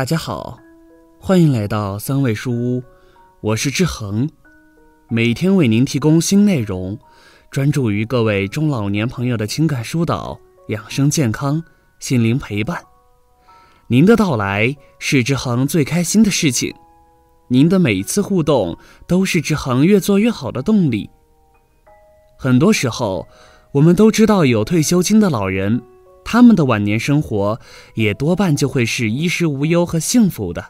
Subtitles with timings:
[0.00, 0.58] 大家好，
[1.18, 2.82] 欢迎来到三味书屋，
[3.42, 4.30] 我是志恒，
[5.10, 6.98] 每天为您提供新内容，
[7.50, 11.62] 专注于各位中老年朋友的情感疏导、养生健康、
[11.98, 12.82] 心灵陪伴。
[13.88, 16.74] 您的到来是志恒最开心的事情，
[17.48, 21.10] 您的每一次互动都是志恒越做越好的动力。
[22.38, 23.28] 很多时候，
[23.72, 25.82] 我们都知道有退休金的老人。
[26.32, 27.58] 他们的晚年生活
[27.94, 30.64] 也多半就会是衣食无忧和幸福的，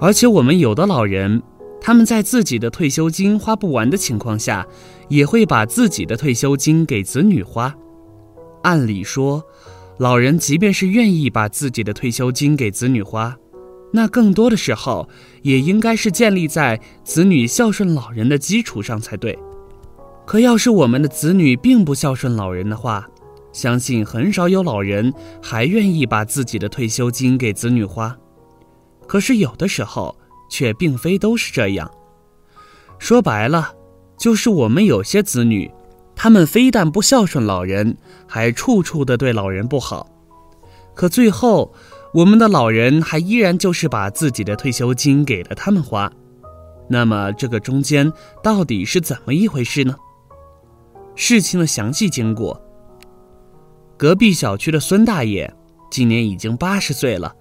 [0.00, 1.40] 而且我们有的老人，
[1.80, 4.66] 他们在自己的退休金花不完的情况下，
[5.08, 7.72] 也会把自己的退休金给子女花。
[8.64, 9.44] 按理说，
[9.98, 13.36] 老人即便是愿意把自己的退休金给子女花，
[13.92, 15.08] 那更多的时候
[15.42, 19.38] 也应该是建立在子女孝顺老人的基础上才对。
[20.26, 23.06] 可要是我们的子女并不孝顺老人的话，
[23.54, 28.14] 相信很少有老人还愿意把自己的退休金给子女花，
[29.06, 30.14] 可是有的时候
[30.50, 31.88] 却并非都是这样。
[32.98, 33.72] 说白了，
[34.18, 35.70] 就是我们有些子女，
[36.16, 37.96] 他们非但不孝顺老人，
[38.26, 40.10] 还处处的对老人不好。
[40.92, 41.72] 可最后，
[42.12, 46.10] 我们的老人还依然就是把自己的退休金给了他们花。
[46.88, 49.94] 那么这个中间到底是怎么一回事呢？
[51.14, 52.60] 事情的详细经过。
[53.96, 55.52] 隔壁小区的孙大爷
[55.90, 57.32] 今年已经八十岁了，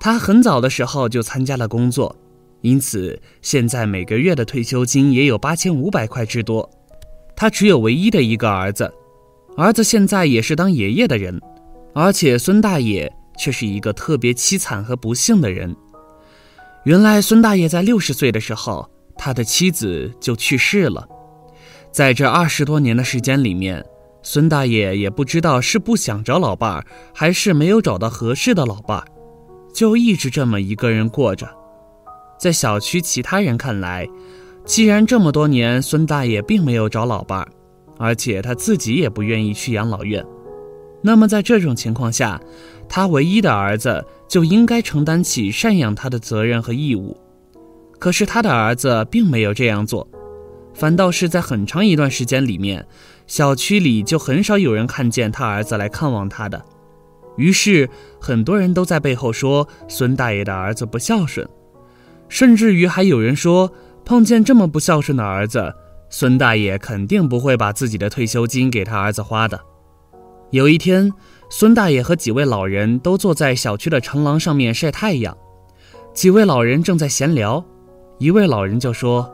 [0.00, 2.14] 他很早的时候就参加了工作，
[2.62, 6.68] 因此现在每个月的退休金也有八千五百块之多。
[7.36, 8.92] 他只有唯一的一个儿子，
[9.56, 11.40] 儿子现在也是当爷爷的人，
[11.94, 15.74] 而且孙大爷却是一个特别凄惨和不幸的人。
[16.84, 21.06] 原来孙大爷在六十岁的时候，他的妻子就去世了，
[21.92, 23.84] 在这二十多年的时间里面。
[24.22, 29.04] 孙大爷也不知道是不想找老伴儿，还是没有找到合适的老伴儿，
[29.72, 31.48] 就一直这么一个人过着。
[32.38, 34.06] 在小区其他人看来，
[34.64, 37.48] 既然这么多年孙大爷并没有找老伴儿，
[37.98, 40.24] 而且他自己也不愿意去养老院，
[41.02, 42.40] 那么在这种情况下，
[42.88, 47.16] 他唯一的儿子就应该承担起赡养他的责任和义务。
[47.98, 50.06] 可是他的儿子并没有这样做。
[50.72, 52.86] 反倒是在很长一段时间里面，
[53.30, 56.60] 小区里就很少有人看见他儿子来看望他的。
[57.36, 57.88] 于是，
[58.20, 61.48] 很多人都在背后说孙大爷的儿子不孝顺，
[62.28, 63.72] 甚至于还有人说，
[64.04, 65.72] 碰见这么不孝顺的儿子，
[66.08, 69.60] 孙大爷肯定不会把自己的退休金给他儿子花的。
[70.50, 71.12] 有一天，
[71.48, 75.38] 孙大爷和几位老人都坐在小区的长廊上面晒太阳，
[76.12, 77.64] 几位老人正在闲聊，
[78.18, 79.32] 一位老人就说：“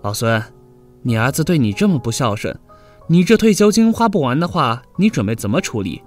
[0.00, 0.42] 老孙。”
[1.04, 2.58] 你儿子对你这么不孝顺，
[3.10, 6.02] 你这退休金花不完的话，你准备怎么处理？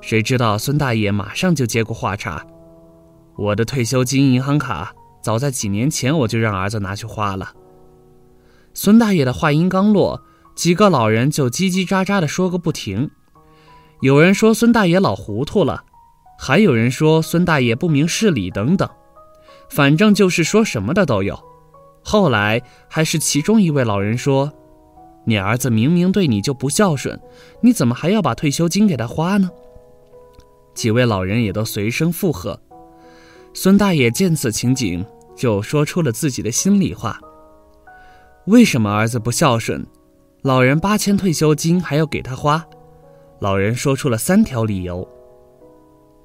[0.00, 2.42] 谁知道孙大爷马上就接过话茬
[3.36, 7.52] ：“我的退休金银行卡早在几年前我就让儿子拿去花了。”
[8.72, 10.22] 孙大爷的话音刚落，
[10.56, 13.10] 几个老人就叽叽喳喳的说个不停。
[14.00, 15.84] 有人说孙大爷老糊涂了，
[16.38, 18.88] 还有人说孙大爷不明事理等等，
[19.68, 21.38] 反正就是说什么的都有。
[22.02, 24.50] 后来还是其中一位老人说
[25.30, 27.16] ：“你儿子明明对你就不孝顺，
[27.60, 29.48] 你怎么还要把退休金给他花呢？”
[30.74, 32.60] 几位老人也都随声附和。
[33.54, 37.20] 孙大爷见此情景，就说出了自己的心里话
[38.46, 39.86] ：“为什么儿子不孝顺？
[40.42, 42.66] 老人八千退休金还要给他花？”
[43.38, 45.06] 老人说出了三条理由：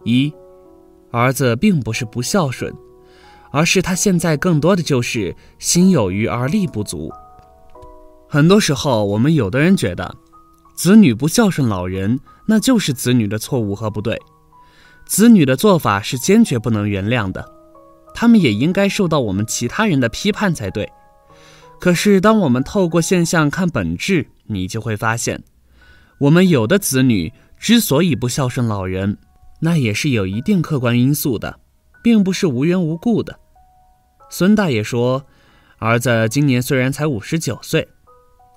[0.04, 0.34] 一，
[1.12, 2.74] 儿子并不是不孝顺。
[3.52, 7.10] 而是他现在更多的就是心有余而力不足。
[8.35, 10.13] 很多时候，我们有的人觉得，
[10.73, 14.22] 子女不孝顺老人，那就是子女的错误和不对，
[15.06, 17.50] 子女的做法是坚决不能原谅的，
[18.13, 20.92] 他们也应该受到我们其他人的批判才对。
[21.80, 25.42] 可是，当我们透过现象看本质，你就会发现，
[26.18, 29.18] 我们有的子女之所以不孝顺老人，
[29.62, 31.62] 那也是有一定客观因素的，
[32.04, 33.39] 并不是无缘无故的。
[34.30, 35.25] 孙大爷说
[35.80, 37.88] ：“儿子今年虽然才五十九岁，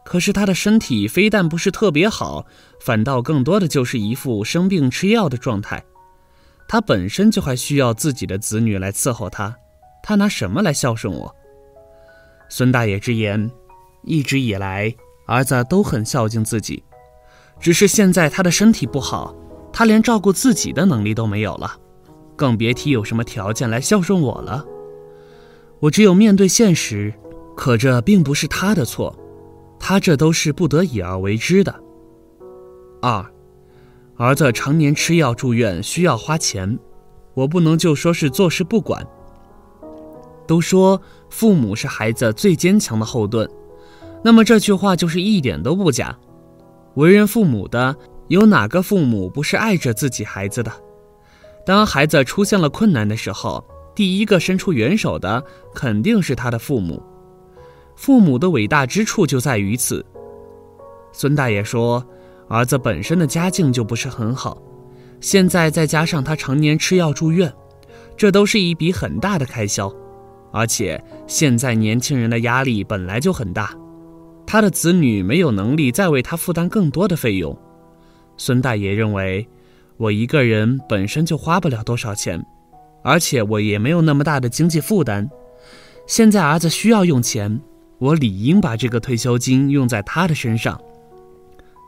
[0.09, 2.47] 可是他的身体非但不是特别好，
[2.81, 5.85] 反倒更多的就是一副生病吃药的状态。
[6.67, 9.55] 他本身就还需要自己的子女来伺候他，
[10.03, 11.35] 他拿什么来孝顺我？”
[12.49, 13.51] 孙大爷直言
[14.03, 14.95] ：“一直以来，
[15.27, 16.83] 儿子都很孝敬自己，
[17.61, 19.37] 只是现在他的身体不好，
[19.75, 21.77] 他连照顾自己的能力都没有了，
[22.35, 24.65] 更别提有什么条件来孝顺我了。”
[25.81, 27.13] 我只有面对现实，
[27.55, 29.15] 可这并不是他的错，
[29.79, 31.75] 他这都是不得已而为之的。
[33.01, 33.25] 二，
[34.17, 36.79] 儿子常年吃药住院需要花钱，
[37.35, 39.07] 我不能就说是坐视不管。
[40.47, 43.49] 都说父母是孩子最坚强的后盾，
[44.25, 46.19] 那么这句话就是一点都不假。
[46.95, 47.95] 为人父母的，
[48.29, 50.73] 有哪个父母不是爱着自己孩子的？
[51.65, 53.63] 当孩子出现了困难的时候，
[53.95, 55.45] 第一个伸出援手的
[55.75, 57.03] 肯定是他的父母。
[57.99, 60.07] 父母的伟大之处就在于此。
[61.11, 62.07] 孙大爷说，
[62.47, 64.57] 儿子本身的家境就不是很好，
[65.21, 67.53] 现在再加上他常年吃药住院，
[68.17, 69.93] 这都是一笔很大的开销。
[70.53, 73.75] 而且现在年轻人的压力本来就很大，
[74.47, 77.59] 他的子女没有能力再为他负担更多的费用。
[78.37, 79.45] 孙大爷认为，
[79.97, 82.41] 我一个人本身就花不了多少钱，
[83.03, 85.29] 而且我也没有那么大的经济负担。
[86.07, 87.61] 现在儿子需要用钱，
[87.99, 90.81] 我理应把这个退休金用在他的身上，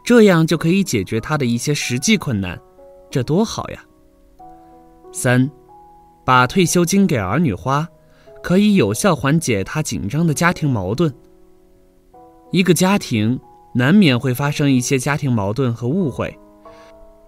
[0.05, 2.61] 这样就可以解决他的一些实际困难，
[3.11, 3.85] 这多好呀！
[5.13, 5.51] 三，
[6.25, 7.89] 把退休金给儿女花。
[8.43, 11.13] 可以有效缓解他紧张的家庭矛盾。
[12.51, 13.39] 一个家庭
[13.75, 16.35] 难免会发生一些家庭矛盾和误会，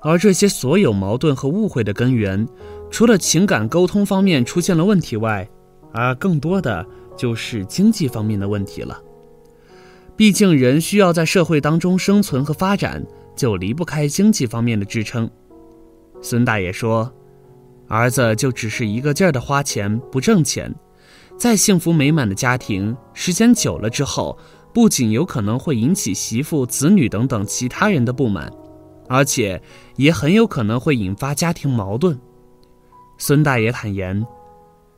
[0.00, 2.48] 而这些所有矛盾和误会的根源，
[2.90, 5.46] 除了情感沟通方面出现了问题外，
[5.92, 6.82] 而更多的
[7.16, 9.00] 就是经济方面的问题了。
[10.16, 13.04] 毕竟人需要在社会当中生存和发展，
[13.34, 15.28] 就离不开经济方面的支撑。
[16.20, 17.12] 孙大爷说
[17.88, 20.74] ：“儿子就只是一个劲儿的花钱，不挣钱。”
[21.38, 24.38] 再幸福美满的家庭，时间久了之后，
[24.72, 28.52] 不仅有可能会引起媳妇、子女等等其他人的不满，
[29.08, 29.60] 而且
[29.96, 32.20] 也很有可能会引发家庭矛盾。
[33.18, 34.24] 孙大爷坦言：“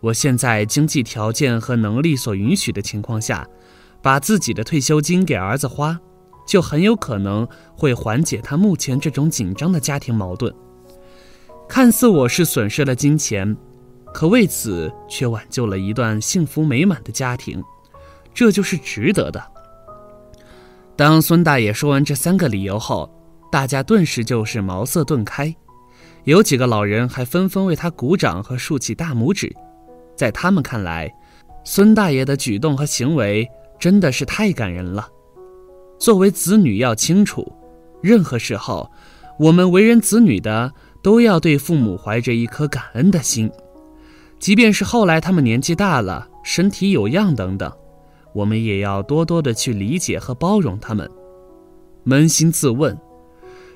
[0.04, 3.48] 我现在经济条件和能力所允许的情况下，
[4.02, 5.98] 把自己的退休金给儿子花，
[6.46, 10.54] 就很有可能会缓解他目前这种紧张的家庭矛盾。
[11.66, 13.56] 看似我是损失了金钱。”
[14.12, 17.60] 可为此却挽救了一段幸福美满的家庭，
[18.32, 19.42] 这就是值得的。
[20.94, 23.10] 当孙大爷说完这三个理由后，
[23.50, 25.52] 大家顿时就是茅塞顿开，
[26.22, 29.52] 有几个老人还纷纷为他鼓掌和竖起大拇指。
[30.14, 31.12] 在他们看来，
[31.64, 35.08] 孙大爷的举动和行为真的是太感人了。
[35.98, 37.52] 作为子女，要清楚，
[38.02, 38.90] 任何时候，
[39.38, 40.72] 我们为人子女的
[41.02, 43.50] 都要对父母怀着一颗感恩的心。
[44.38, 47.72] 即便是后来他们年纪大了、身体有恙等等，
[48.34, 51.10] 我们也要多多的去理解和包容他们。
[52.04, 52.98] 扪心自问，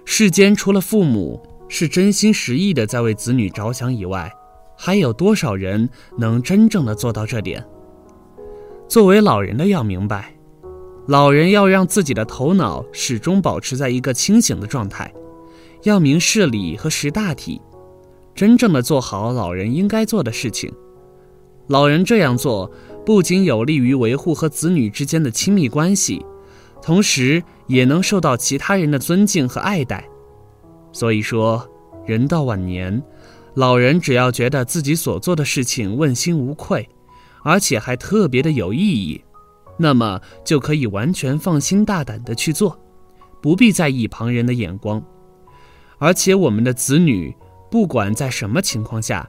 [0.05, 4.31] 世间除了父母是真心实意的在为子女着想以外，
[4.80, 7.66] 还有多少人能真正的做到这点？
[8.86, 10.32] 作为老人的要明白，
[11.08, 15.12] 老人要让自己的头脑始终保持在一个清醒的状态，
[15.82, 17.60] 要明事理和识大体。
[18.36, 20.72] 真正的做好老人应该做的事情，
[21.66, 22.70] 老人这样做
[23.04, 26.25] 不仅有利于维护和子女之间的亲密关系，
[26.80, 30.08] 同时也能受到其他人的尊敬和爱戴。
[30.92, 31.69] 所以说，
[32.06, 33.02] 人到晚年，
[33.58, 36.88] 老人只要觉得自己所做的事情问心无愧，
[37.43, 39.20] 而且还特别的有意义，
[39.76, 42.78] 那么就可以完全放心大胆的去做，
[43.42, 45.02] 不必在意旁人的眼光。
[45.99, 47.35] 而且我们的子女。
[47.71, 49.28] 不管在什么情况下，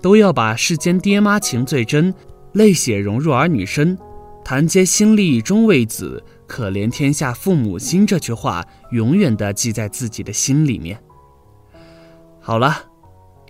[0.00, 2.14] 都要把“世间爹妈情最真，
[2.52, 3.98] 泪血融入儿女身，
[4.44, 11.02] 谈皆心力终为子，可怜天下父母心”这句话永远的记在自己的心里面。
[12.38, 12.84] 好了，